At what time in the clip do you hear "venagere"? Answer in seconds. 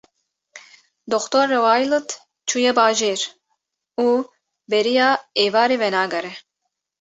5.83-6.33